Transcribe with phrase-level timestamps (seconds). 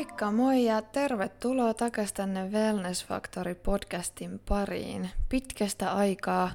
[0.00, 5.10] Moikka moi ja tervetuloa takaisin tänne Wellness Factory podcastin pariin.
[5.28, 6.50] Pitkästä aikaa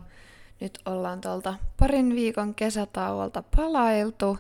[0.60, 4.38] nyt ollaan tuolta parin viikon kesätauolta palailtu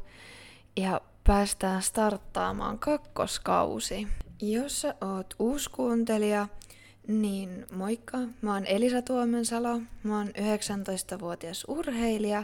[0.77, 4.07] ja päästään starttaamaan kakkoskausi.
[4.41, 6.47] Jos sä oot uusi kuuntelija,
[7.07, 12.43] niin moikka, mä oon Elisa Tuomensalo, mä oon 19-vuotias urheilija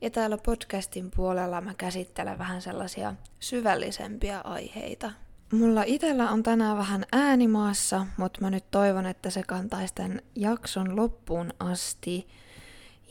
[0.00, 5.12] ja täällä podcastin puolella mä käsittelen vähän sellaisia syvällisempiä aiheita.
[5.52, 10.96] Mulla itellä on tänään vähän äänimaassa, mutta mä nyt toivon, että se kantaisi tämän jakson
[10.96, 12.28] loppuun asti.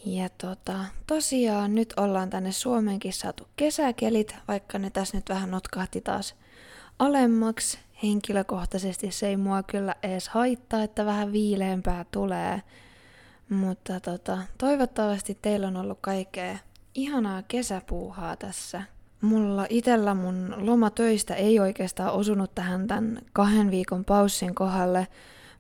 [0.06, 6.02] Ja tota, tosiaan nyt ollaan tänne Suomeenkin saatu kesäkelit, vaikka ne tässä nyt vähän notkahti
[6.02, 6.36] taas
[7.00, 7.80] alemmaksi.
[8.04, 12.62] Henkilökohtaisesti se ei mua kyllä edes haittaa, että vähän viileämpää tulee.
[13.50, 16.58] Mutta tota, toivottavasti teillä on ollut kaikkea
[16.96, 18.84] ihanaa kesäpuuhaa tässä.
[19.22, 25.08] Mulla itellä mun loma töistä ei oikeastaan osunut tähän tämän kahden viikon paussin kohdalle,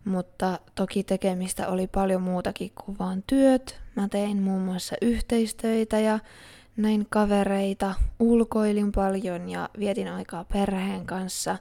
[0.06, 3.80] mutta toki tekemistä oli paljon muutakin kuin vaan työt.
[3.96, 6.20] Mä tein muun muassa yhteistöitä ja
[6.78, 11.58] näin kavereita, ulkoilin paljon ja vietin aikaa perheen kanssa.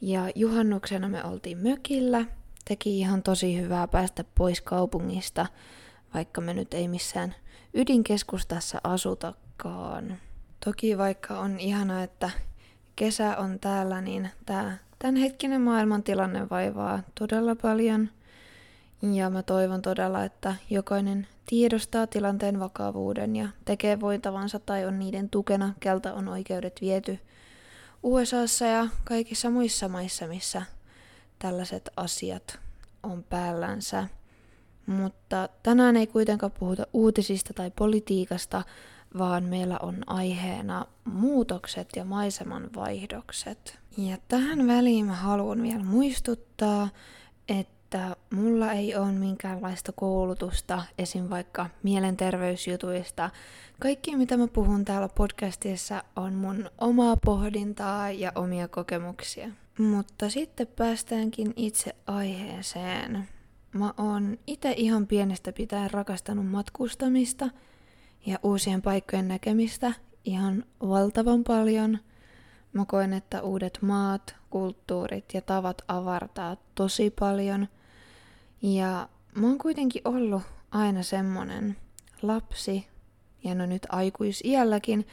[0.00, 2.24] Ja juhannuksena me oltiin mökillä.
[2.68, 5.46] Teki ihan tosi hyvää päästä pois kaupungista,
[6.14, 7.34] vaikka me nyt ei missään
[7.74, 10.18] ydinkeskustassa asutakaan.
[10.66, 12.30] Toki vaikka on ihana, että
[12.96, 18.08] kesä on täällä, niin tämä tämänhetkinen maailmantilanne vaivaa todella paljon.
[19.02, 25.30] Ja mä toivon todella, että jokainen tiedostaa tilanteen vakavuuden ja tekee voitavansa tai on niiden
[25.30, 27.18] tukena, kelta on oikeudet viety
[28.02, 30.62] USAssa ja kaikissa muissa maissa, missä
[31.38, 32.58] tällaiset asiat
[33.02, 34.08] on päällänsä.
[34.86, 38.62] Mutta tänään ei kuitenkaan puhuta uutisista tai politiikasta,
[39.18, 43.78] vaan meillä on aiheena muutokset ja maisemanvaihdokset.
[43.98, 46.88] Ja tähän väliin haluan vielä muistuttaa,
[47.48, 51.30] että mulla ei ole minkäänlaista koulutusta esim.
[51.30, 53.30] vaikka mielenterveysjutuista.
[53.80, 59.48] Kaikki mitä mä puhun täällä podcastissa on mun omaa pohdintaa ja omia kokemuksia.
[59.78, 63.28] Mutta sitten päästäänkin itse aiheeseen.
[63.72, 67.50] Mä oon itse ihan pienestä pitäen rakastanut matkustamista–
[68.26, 69.92] ja uusien paikkojen näkemistä
[70.24, 71.98] ihan valtavan paljon.
[72.72, 77.68] Mä koen, että uudet maat, kulttuurit ja tavat avartaa tosi paljon.
[78.62, 81.76] Ja mä oon kuitenkin ollut aina semmonen
[82.22, 82.86] lapsi,
[83.44, 85.06] ja no nyt aikuisiälläkin,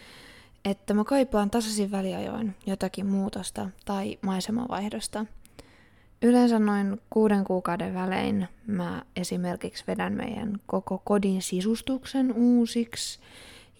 [0.65, 5.25] että mä kaipaan tasaisin väliajoin jotakin muutosta tai maisemavaihdosta–
[6.23, 13.19] Yleensä noin kuuden kuukauden välein mä esimerkiksi vedän meidän koko kodin sisustuksen uusiksi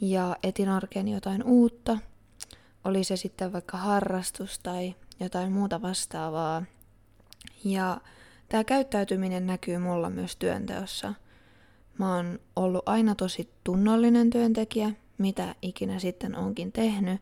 [0.02, 1.98] ja etin arkeen jotain uutta.
[2.84, 6.64] Oli se sitten vaikka harrastus tai jotain muuta vastaavaa.
[7.64, 8.02] Ja
[8.50, 11.14] tämä käyttäytyminen näkyy mulla myös työnteossa.
[11.98, 17.22] Mä oon ollut aina tosi tunnollinen työntekijä, mitä ikinä sitten onkin tehnyt,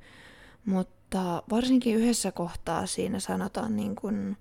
[0.66, 4.38] mutta varsinkin yhdessä kohtaa siinä sanotaan niin kuin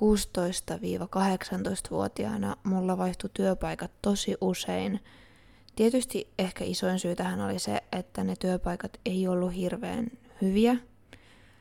[0.00, 5.00] 16-18-vuotiaana mulla vaihtui työpaikat tosi usein.
[5.76, 10.06] Tietysti ehkä isoin syy tähän oli se, että ne työpaikat ei ollut hirveän
[10.42, 10.76] hyviä.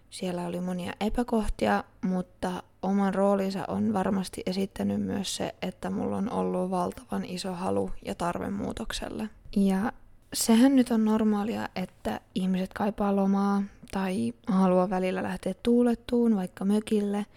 [0.10, 6.32] Siellä oli monia epäkohtia, mutta oman roolinsa on varmasti esittänyt myös se, että mulla on
[6.32, 9.30] ollut valtavan iso halu ja tarve muutokselle.
[9.56, 9.92] Ja
[10.34, 17.26] sehän nyt on normaalia, että ihmiset kaipaa lomaa tai haluaa välillä lähteä tuulettuun vaikka mökille–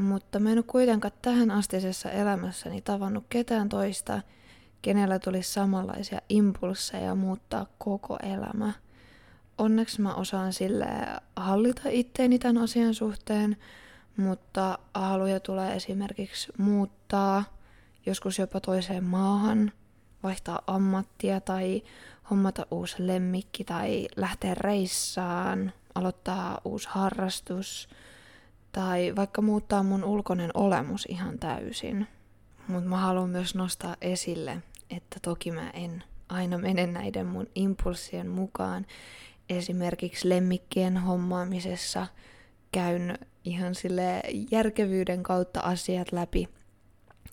[0.00, 4.22] mutta mä en ole kuitenkaan tähän astisessa elämässäni tavannut ketään toista,
[4.82, 8.72] kenellä tulisi samanlaisia impulsseja muuttaa koko elämä.
[9.58, 10.86] Onneksi mä osaan sille
[11.36, 13.56] hallita itteeni tämän asian suhteen,
[14.16, 17.44] mutta haluja tulee esimerkiksi muuttaa
[18.06, 19.72] joskus jopa toiseen maahan,
[20.22, 21.82] vaihtaa ammattia tai
[22.30, 27.88] hommata uusi lemmikki tai lähteä reissaan, aloittaa uusi harrastus–
[28.72, 32.06] tai vaikka muuttaa mun ulkoinen olemus ihan täysin.
[32.68, 38.28] Mutta mä haluan myös nostaa esille, että toki mä en aina mene näiden mun impulssien
[38.28, 38.86] mukaan.
[39.48, 42.06] Esimerkiksi lemmikkien hommaamisessa
[42.72, 46.48] käyn ihan sille järkevyyden kautta asiat läpi.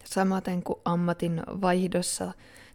[0.03, 2.33] Samaten kuin ammatin vaihdossa,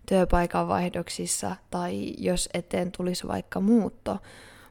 [0.09, 4.19] työpaikan vaihdoksissa tai jos eteen tulisi vaikka muutto.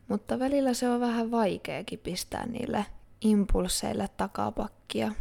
[0.07, 2.85] Mutta välillä se on vähän vaikeakin pistää niille
[3.21, 5.12] impulseille takapakkia.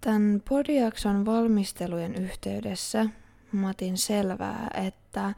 [0.00, 3.06] Tämän podiakson valmistelujen yhteydessä
[3.52, 5.34] Matin selvää, että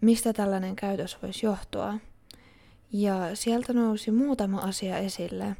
[0.00, 1.94] mistä tällainen käytös voisi johtua.
[2.92, 5.56] Ja sieltä nousi muutama asia esille.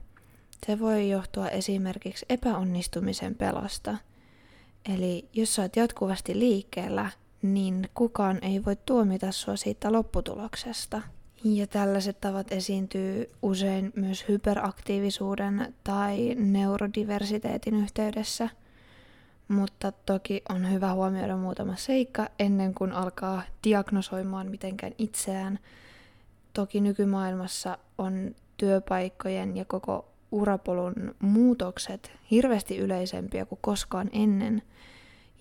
[0.67, 3.97] se voi johtua esimerkiksi epäonnistumisen pelosta.
[4.94, 7.11] Eli jos sä oot jatkuvasti liikkeellä,
[7.43, 11.03] niin kukaan ei voi tuomita sua siitä lopputuloksesta.
[11.44, 18.49] Ja tällaiset tavat esiintyy usein myös hyperaktiivisuuden tai neurodiversiteetin yhteydessä.
[19.49, 25.58] Mutta toki on hyvä huomioida muutama seikka ennen kuin alkaa diagnosoimaan mitenkään itseään.
[26.52, 34.62] Toki nykymaailmassa on työpaikkojen ja koko urapolun muutokset hirveästi yleisempiä kuin koskaan ennen.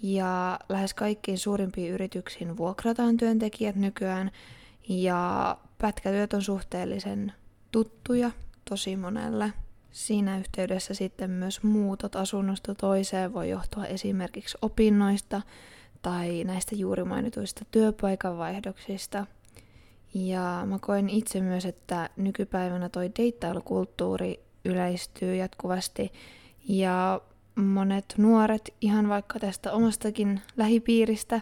[0.04, 4.32] Ja lähes kaikkiin suurimpiin yrityksiin vuokrataan työntekijät nykyään,
[4.90, 7.34] ja pätkätyöt on suhteellisen
[7.72, 8.32] tuttuja
[8.70, 9.54] tosi monelle.
[9.92, 15.42] Siinä yhteydessä sitten myös muutot asunnosta toiseen voi johtua esimerkiksi opinnoista
[16.02, 19.26] tai näistä juuri mainituista työpaikanvaihdoksista.
[20.14, 26.12] Ja mä koen itse myös, että nykypäivänä toi deittailukulttuuri yleistyy jatkuvasti
[26.68, 27.22] ja
[27.56, 31.42] monet nuoret, ihan vaikka tästä omastakin lähipiiristä,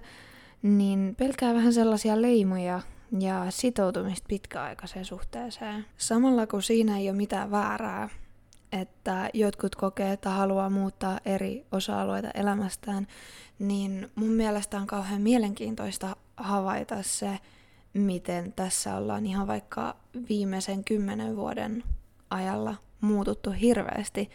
[0.62, 2.82] niin pelkää vähän sellaisia leimoja
[3.22, 5.86] ja sitoutumista pitkäaikaiseen suhteeseen.
[5.98, 8.10] Samalla kun siinä ei ole mitään väärää,
[8.72, 13.08] että jotkut kokee, että haluaa muuttaa eri osa-alueita elämästään,
[13.60, 17.40] niin mun mielestä on kauhean mielenkiintoista havaita se,
[17.94, 19.96] miten tässä ollaan ihan vaikka
[20.30, 21.84] viimeisen kymmenen vuoden
[22.30, 24.30] ajalla muututtu hirveästi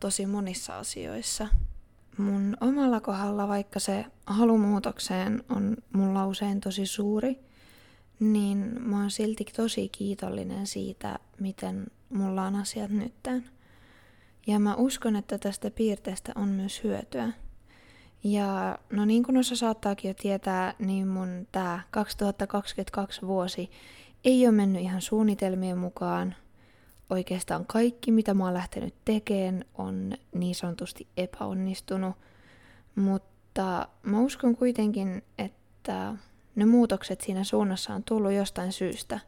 [0.00, 1.48] tosi monissa asioissa.
[2.18, 7.38] Mun omalla kohdalla, vaikka se halumuutokseen on mulla usein tosi suuri,
[8.20, 13.44] niin mä oon silti tosi kiitollinen siitä, miten mulla on asiat nytten.
[14.46, 17.32] Ja mä uskon, että tästä piirteestä on myös hyötyä.
[18.24, 23.70] Ja no niin kuin osa saattaakin jo tietää, niin mun tää 2022 vuosi
[24.24, 26.34] ei ole mennyt ihan suunnitelmien mukaan,
[27.10, 32.16] oikeastaan kaikki, mitä mä oon lähtenyt tekemään, on niin sanotusti epäonnistunut.
[32.94, 36.14] Mutta mä uskon kuitenkin, että
[36.54, 39.20] ne muutokset siinä suunnassa on tullut jostain syystä,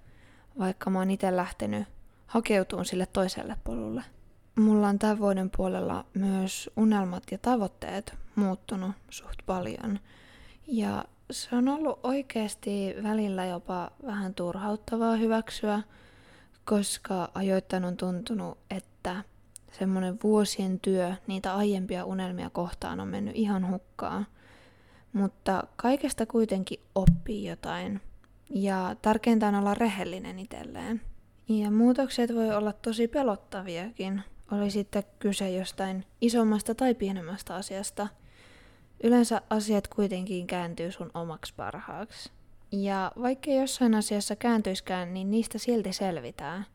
[0.58, 1.88] vaikka mä oon itse lähtenyt
[2.26, 4.02] hakeutumaan sille toiselle polulle.
[4.58, 9.98] Mulla on tämän vuoden puolella myös unelmat ja tavoitteet muuttunut suht paljon.
[10.66, 15.82] Ja se on ollut oikeasti välillä jopa vähän turhauttavaa hyväksyä,
[16.64, 19.22] koska ajoittain on tuntunut, että
[19.78, 24.26] semmoinen vuosien työ niitä aiempia unelmia kohtaan on mennyt ihan hukkaan.
[25.16, 28.00] Mutta kaikesta kuitenkin oppii jotain.
[28.50, 31.00] Ja tärkeintä on olla rehellinen itselleen.
[31.48, 34.22] Ja muutokset voi olla tosi pelottaviakin.
[34.52, 38.08] Oli sitten kyse jostain isommasta tai pienemmästä asiasta.
[39.02, 42.30] Yleensä asiat kuitenkin kääntyy sun omaksi parhaaksi.
[42.72, 46.66] Ja vaikka jossain asiassa kääntyiskään, niin niistä silti selvitään.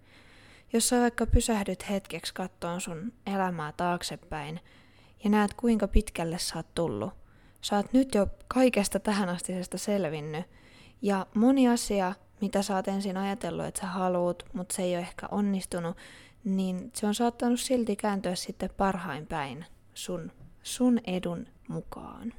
[0.73, 4.59] Jos sä vaikka pysähdyt hetkeksi kattoon sun elämää taaksepäin
[5.23, 7.20] ja näet kuinka pitkälle sä oot tullut,
[7.61, 10.45] sä oot nyt jo kaikesta tähän astisesta selvinnyt.
[11.01, 15.01] Ja moni asia, mitä sä oot ensin ajatellut, että sä haluut, mutta se ei ole
[15.01, 15.97] ehkä onnistunut,
[16.43, 20.31] niin se on saattanut silti kääntyä sitten parhain päin sun,
[20.63, 22.33] sun edun mukaan.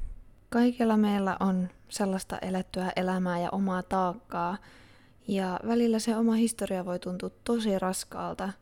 [0.50, 4.56] Kaikilla meillä on sellaista elettyä elämää ja omaa taakkaa,
[5.28, 8.52] ja välillä se oma historia voi tuntua tosi raskaalta,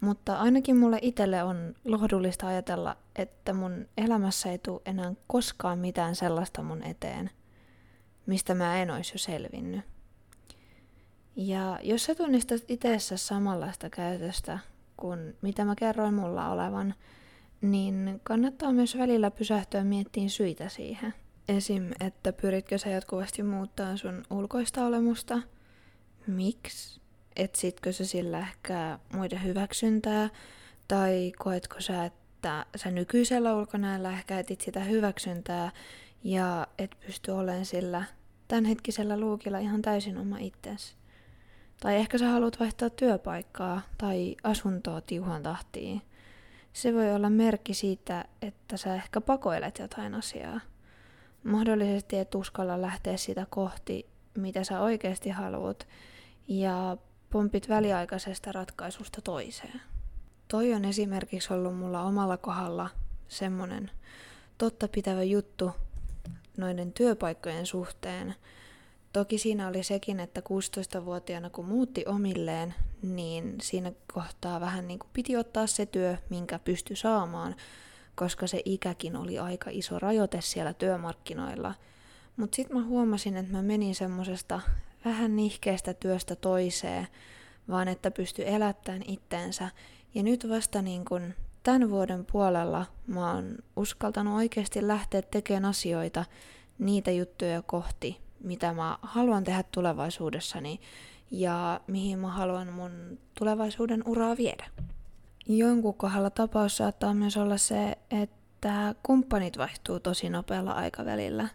[0.00, 6.14] mutta ainakin mulle itselle on lohdullista ajatella, että mun elämässä ei tule enää koskaan mitään
[6.14, 7.30] sellaista mun eteen,
[8.26, 9.80] mistä mä en olisi jo selvinnyt.
[11.36, 14.58] Ja jos sä tunnistat itseessä samanlaista käytöstä
[14.96, 16.94] kuin mitä mä kerroin mulla olevan,
[17.60, 21.14] niin kannattaa myös välillä pysähtyä miettimään syitä siihen.
[21.48, 21.90] Esim.
[22.00, 25.42] että pyritkö sä jatkuvasti muuttaa sun ulkoista olemusta?
[26.26, 27.00] Miksi?
[27.36, 30.28] Etsitkö sä sillä ehkä muiden hyväksyntää?
[30.88, 35.72] Tai koetko sä, että sä nykyisellä ulkonäöllä ehkä etit sitä hyväksyntää
[36.24, 38.04] ja et pysty olemaan sillä
[38.48, 40.94] tämänhetkisellä luukilla ihan täysin oma itsesi?
[41.80, 46.02] Tai ehkä sä haluat vaihtaa työpaikkaa tai asuntoa tiuhan tahtiin.
[46.72, 50.60] Se voi olla merkki siitä, että sä ehkä pakoilet jotain asiaa.
[51.44, 55.88] Mahdollisesti et uskalla lähteä sitä kohti, mitä sä oikeasti haluat,
[56.48, 56.96] ja
[57.36, 59.80] pompit väliaikaisesta ratkaisusta toiseen.
[60.48, 62.90] Toi on esimerkiksi ollut mulla omalla kohdalla
[63.28, 63.90] semmonen
[64.58, 65.70] totta pitävä juttu
[66.56, 68.34] noiden työpaikkojen suhteen.
[69.12, 75.10] Toki siinä oli sekin, että 16-vuotiaana kun muutti omilleen, niin siinä kohtaa vähän niin kuin
[75.12, 77.54] piti ottaa se työ, minkä pysty saamaan,
[78.14, 81.74] koska se ikäkin oli aika iso rajoite siellä työmarkkinoilla.
[82.36, 84.60] Mutta sitten mä huomasin, että mä menin semmosesta
[85.06, 87.08] vähän nihkeästä työstä toiseen,
[87.68, 89.70] vaan että pysty elättämään itteensä
[90.14, 96.24] Ja nyt vasta niin kun tämän vuoden puolella mä oon uskaltanut oikeasti lähteä tekemään asioita,
[96.78, 100.80] niitä juttuja kohti, mitä mä haluan tehdä tulevaisuudessani
[101.30, 104.64] ja mihin mä haluan mun tulevaisuuden uraa viedä.
[105.48, 111.48] Jonkun kohdalla tapaus saattaa myös olla se, että kumppanit vaihtuu tosi nopealla aikavälillä.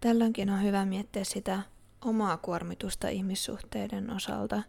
[0.00, 1.60] Tällöinkin on hyvä miettiä sitä
[2.04, 4.62] omaa kuormitusta ihmissuhteiden osalta.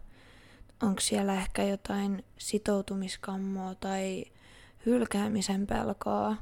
[0.82, 4.24] Onko siellä ehkä jotain sitoutumiskammoa tai
[4.86, 6.36] hylkäämisen pelkoa?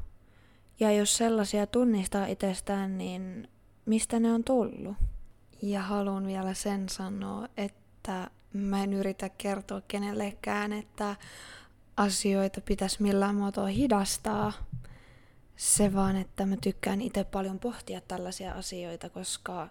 [0.81, 3.49] Ja jos sellaisia tunnistaa itsestään, niin
[3.87, 4.97] mistä ne on tullut?
[5.63, 11.17] Ja haluan vielä sen sanoa, että mä en yritä kertoa kenellekään, että
[11.97, 14.53] asioita pitäisi millään muotoa hidastaa.
[15.57, 19.69] Se vaan, että mä tykkään itse paljon pohtia tällaisia asioita, koska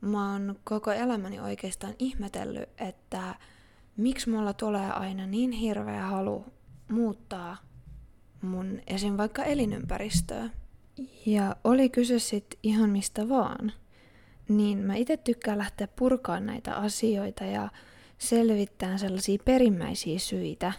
[0.00, 3.34] mä oon koko elämäni oikeastaan ihmetellyt, että
[3.96, 6.44] miksi mulla tulee aina niin hirveä halu
[6.88, 7.56] muuttaa
[8.42, 9.16] mun esim.
[9.16, 10.50] vaikka elinympäristöä.
[11.26, 13.72] Ja oli kyse sit ihan mistä vaan.
[14.48, 17.68] Niin mä itse tykkään lähteä purkaan näitä asioita ja
[18.18, 20.72] selvittää sellaisia perimmäisiä syitä.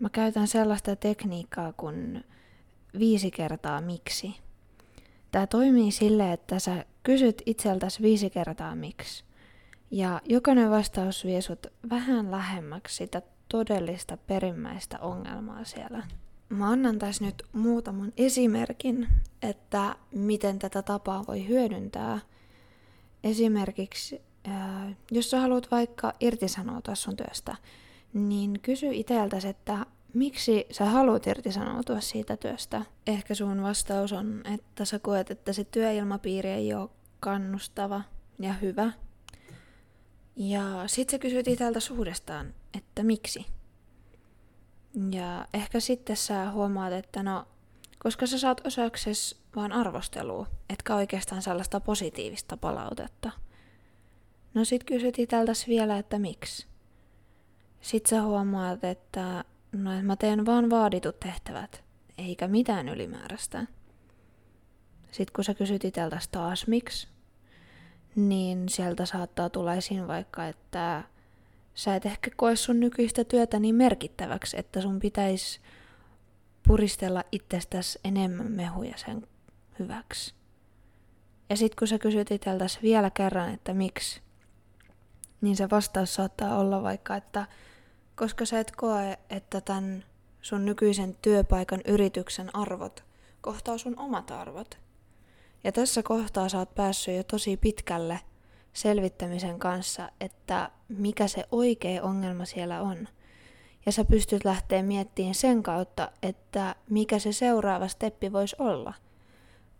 [0.00, 2.24] Mä käytän sellaista tekniikkaa kuin
[2.98, 4.34] viisi kertaa miksi.
[5.30, 9.24] Tämä toimii sille, että sä kysyt itseltäsi viisi kertaa miksi.
[9.90, 16.02] Ja jokainen vastaus vie sut vähän lähemmäksi sitä todellista perimmäistä ongelmaa siellä.
[16.48, 19.08] Mä annan tässä nyt muutaman esimerkin,
[19.42, 22.18] että miten tätä tapaa voi hyödyntää.
[23.24, 24.22] Esimerkiksi,
[25.10, 27.56] jos sä haluat vaikka irtisanoutua sun työstä,
[28.12, 32.82] niin kysy itseltäsi, että miksi sä haluat irtisanoutua siitä työstä.
[33.06, 38.02] Ehkä sun vastaus on, että sä koet, että se työilmapiiri ei ole kannustava
[38.38, 38.92] ja hyvä.
[40.36, 43.46] Ja sit sä kysyt itseltä uudestaan, että miksi.
[45.10, 47.46] Ja ehkä sitten sä huomaat, että no,
[47.98, 53.30] koska sä saat osakses vaan arvostelua, etkä oikeastaan sellaista positiivista palautetta.
[54.54, 56.66] No sit kysyt itseltäs vielä, että miksi.
[57.80, 61.84] Sit sä huomaat, että no, että mä teen vaan vaaditut tehtävät,
[62.18, 63.66] eikä mitään ylimääräistä.
[65.10, 67.08] Sitten kun sä kysyt itseltäs taas miksi,
[68.16, 71.04] niin sieltä saattaa tulla esiin vaikka, että
[71.74, 75.60] sä et ehkä koe sun nykyistä työtä niin merkittäväksi, että sun pitäisi
[76.66, 79.26] puristella itsestäsi enemmän mehuja sen
[79.78, 80.34] hyväksi.
[81.50, 84.20] Ja sit kun sä kysyt itseltäsi vielä kerran, että miksi,
[85.40, 87.46] niin se vastaus saattaa olla vaikka, että
[88.18, 90.04] koska sä et koe, että tämän
[90.42, 93.08] sun nykyisen työpaikan yrityksen arvot
[93.40, 94.78] kohtaa sun omat arvot.
[95.64, 98.20] Ja tässä kohtaa sä oot päässyt jo tosi pitkälle
[98.72, 103.08] selvittämisen kanssa, että mikä se oikea ongelma siellä on.
[103.86, 108.94] Ja sä pystyt lähteä miettimään sen kautta, että mikä se seuraava steppi voisi olla.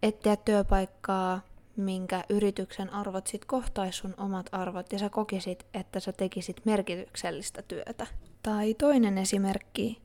[0.02, 1.40] Etsiä työpaikkaa,
[1.78, 7.62] minkä yrityksen arvot sit kohtaisi sun omat arvot ja sä kokisit, että sä tekisit merkityksellistä
[7.62, 8.06] työtä.
[8.42, 10.02] Tai toinen esimerkki,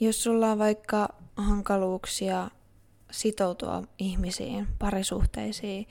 [0.00, 2.50] jos sulla on vaikka hankaluuksia
[3.10, 5.86] sitoutua ihmisiin, parisuhteisiin,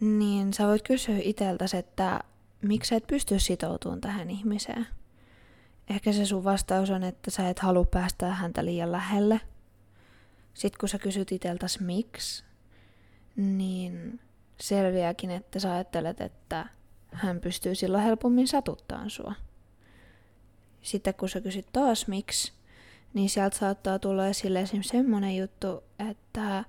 [0.00, 2.20] niin sä voit kysyä itseltäsi, että
[2.62, 4.86] miksi sä et pysty sitoutumaan tähän ihmiseen.
[5.90, 9.40] Ehkä se sun vastaus on, että sä et halua päästä häntä liian lähelle.
[10.54, 12.44] Sitten kun sä kysyt itseltäsi miksi,
[13.36, 14.20] niin
[14.62, 16.66] selviääkin, että sä ajattelet, että
[17.12, 19.34] hän pystyy silloin helpommin satuttaan sua.
[20.82, 22.52] Sitten kun sä kysyt taas miksi,
[23.14, 26.64] niin sieltä saattaa tulla esille esimerkiksi semmonen juttu, että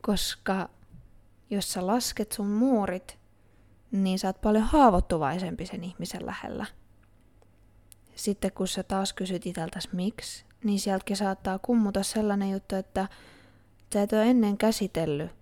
[0.00, 0.68] koska
[1.50, 3.18] jos sä lasket sun muurit,
[3.90, 6.66] niin sä oot paljon haavoittuvaisempi sen ihmisen lähellä.
[8.14, 13.08] Sitten kun sä taas kysyt itseltäs miksi, niin sieltäkin saattaa kummuta sellainen juttu, että
[13.94, 15.41] sä et ole ennen käsitellyt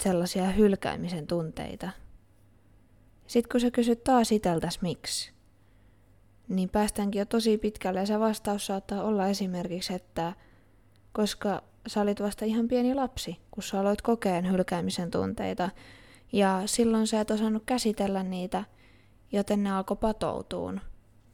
[0.00, 1.90] sellaisia hylkäämisen tunteita.
[3.26, 5.32] Sitten kun sä kysyt taas iteltäs miksi,
[6.48, 10.32] niin päästäänkin jo tosi pitkälle ja se vastaus saattaa olla esimerkiksi, että
[11.12, 15.70] koska sä olit vasta ihan pieni lapsi, kun sä aloit kokeen hylkäämisen tunteita,
[16.32, 18.64] ja silloin sä et osannut käsitellä niitä,
[19.32, 20.80] joten ne alkoi patoutuun.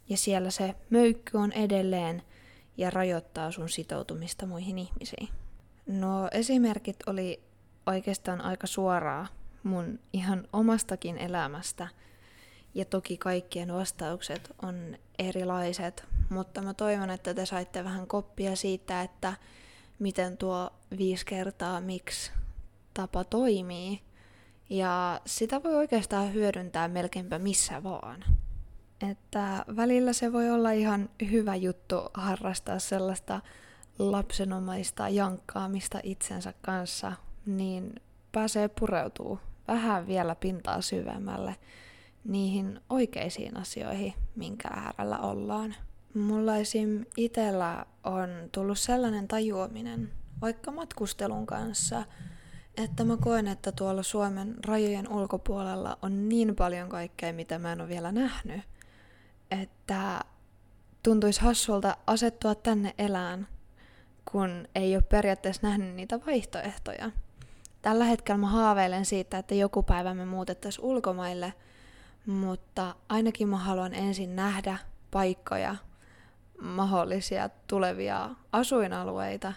[0.09, 2.23] Ja siellä se möykky on edelleen
[2.77, 5.29] ja rajoittaa sun sitoutumista muihin ihmisiin.
[5.87, 7.43] No esimerkit oli
[7.87, 9.27] oikeastaan aika suoraa
[9.63, 11.89] mun ihan omastakin elämästä.
[12.75, 19.03] Ja toki kaikkien vastaukset on erilaiset, mutta mä toivon, että te saitte vähän koppia siitä,
[19.03, 19.33] että
[19.99, 22.33] miten tuo viisi kertaa miksi
[22.95, 24.03] tapa toimii.
[24.71, 28.25] Ja sitä voi oikeastaan hyödyntää melkeinpä missä vaan.
[29.11, 33.41] että välillä se voi olla ihan hyvä juttu harrastaa sellaista
[33.99, 37.13] lapsenomaista jankkaamista itsensä kanssa,
[37.47, 37.95] niin
[38.33, 41.57] pääsee pureutuu vähän vielä pintaa syvemmälle
[42.25, 45.75] niihin oikeisiin asioihin, minkä äärellä ollaan.
[46.15, 47.05] Mulla esim.
[47.17, 52.05] itellä on tullut sellainen tajuaminen, vaikka matkustelun kanssa,
[52.77, 57.81] että mä koen, että tuolla Suomen rajojen ulkopuolella on niin paljon kaikkea, mitä mä en
[57.81, 58.61] ole vielä nähnyt,
[59.51, 60.21] että
[61.03, 63.49] tuntuisi hassulta asettua tänne elään,
[64.33, 67.11] kun ei ole periaatteessa nähnyt niitä vaihtoehtoja.
[67.83, 71.55] Tällä hetkellä mä haaveilen siitä, että joku päivä me muutettaisiin ulkomaille,
[72.27, 74.79] mutta ainakin mä haluan ensin nähdä
[75.11, 75.77] paikkoja,
[76.63, 79.53] mahdollisia tulevia asuinalueita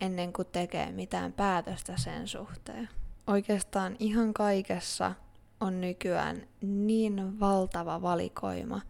[0.00, 2.88] ennen kuin tekee mitään päätöstä sen suhteen.
[3.26, 5.14] Oikeastaan ihan kaikessa
[5.60, 8.80] on nykyään niin valtava valikoima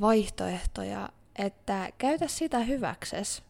[0.00, 3.42] vaihtoehtoja, että käytä sitä hyväkses.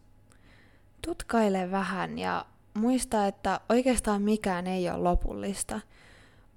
[1.01, 5.79] Tutkaile vähän ja muista, että oikeastaan mikään ei ole lopullista.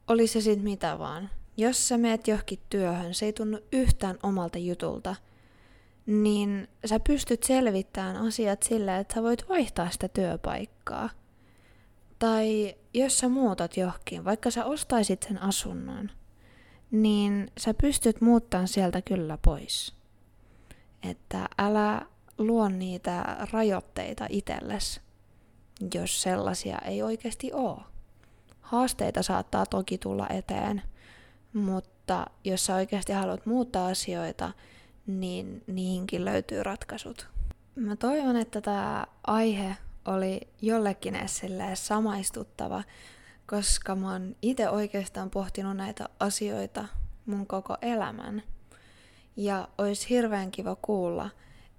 [0.09, 1.31] Oli se sitten mitä vaan.
[1.57, 5.17] Jos sä meet johonkin työhön, se ei tunnu yhtään omalta jutulta–
[6.09, 11.11] niin sä pystyt selvittämään asiat sillä, että sä voit vaihtaa sitä työpaikkaa.
[12.19, 16.11] Tai jos sä muutat johonkin, vaikka sä ostaisit sen asunnon,
[16.91, 19.95] niin sä pystyt muuttamaan sieltä kyllä pois.
[21.03, 22.03] Että älä
[22.39, 25.01] luo niitä rajoitteita itsellesi,
[25.94, 27.80] jos sellaisia ei oikeasti ole.
[28.61, 30.82] Haasteita saattaa toki tulla eteen,
[31.52, 34.52] mutta jos sä oikeasti haluat muuttaa asioita,
[35.06, 37.28] niin niihinkin löytyy ratkaisut.
[37.75, 41.42] Mä toivon, että tämä aihe oli jollekin edes
[41.75, 42.82] samaistuttava,
[43.47, 46.84] koska mä oon itse oikeastaan pohtinut näitä asioita
[47.26, 48.43] mun koko elämän.
[49.36, 51.30] Ja olisi hirveän kiva kuulla,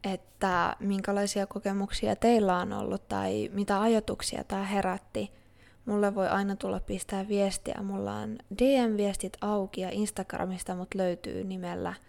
[0.04, 5.32] että minkälaisia kokemuksia teillä on ollut tai mitä ajatuksia tämä herätti.
[5.86, 7.80] Mulle voi aina tulla pistää viestiä.
[7.84, 11.94] Mulla on DM-viestit auki ja Instagramista mut löytyy nimellä–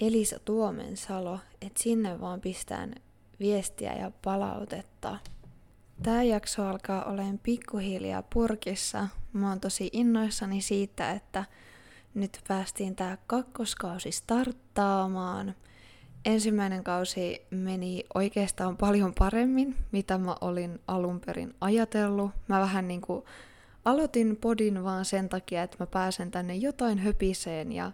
[0.00, 2.94] Elisa Tuomensalo, että sinne vaan pistään
[3.40, 5.18] viestiä ja palautetta.
[6.02, 9.08] Tämä jakso alkaa olemaan pikkuhiljaa purkissa.
[9.32, 11.44] Mä oon tosi innoissani siitä, että
[12.14, 15.54] nyt päästiin tää kakkoskausi starttaamaan.
[16.24, 22.30] Ensimmäinen kausi meni oikeastaan paljon paremmin, mitä mä olin alun perin ajatellut.
[22.48, 23.24] Mä vähän niinku
[23.84, 27.92] aloitin podin vaan sen takia, että mä pääsen tänne jotain höpiseen ja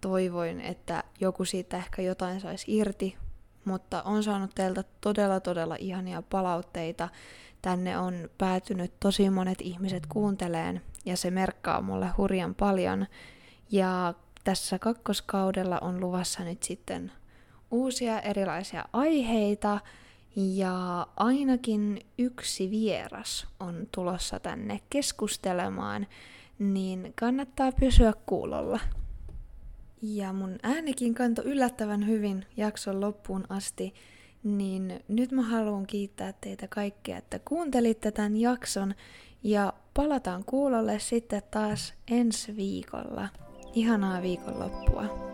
[0.00, 3.16] toivoin, että joku siitä ehkä jotain saisi irti,
[3.64, 7.08] mutta on saanut teiltä todella todella ihania palautteita.
[7.62, 13.06] Tänne on päätynyt tosi monet ihmiset kuunteleen ja se merkkaa mulle hurjan paljon.
[13.70, 17.12] Ja tässä kakkoskaudella on luvassa nyt sitten
[17.74, 19.80] uusia erilaisia aiheita
[20.36, 26.06] ja ainakin yksi vieras on tulossa tänne keskustelemaan,
[26.58, 28.80] niin kannattaa pysyä kuulolla.
[30.02, 33.94] Ja mun äänikin kanto yllättävän hyvin jakson loppuun asti,
[34.42, 38.94] niin nyt mä haluan kiittää teitä kaikkia, että kuuntelitte tämän jakson
[39.42, 43.28] ja palataan kuulolle sitten taas ensi viikolla.
[43.74, 45.33] Ihanaa viikonloppua!